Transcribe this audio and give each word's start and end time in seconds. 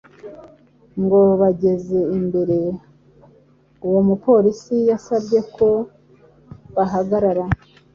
Ngo 1.03 1.19
bageze 1.41 1.99
imbere, 2.17 2.57
uwo 3.87 3.99
mupolisi 4.07 4.75
yasabye 4.89 5.39
ko 5.55 5.69
bahagarara, 6.75 7.43